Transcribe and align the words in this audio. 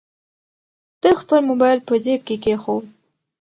ده 1.01 1.11
خپل 1.21 1.39
موبایل 1.49 1.79
په 1.87 1.95
جیب 2.03 2.21
کې 2.27 2.35
کېښود. 2.43 2.85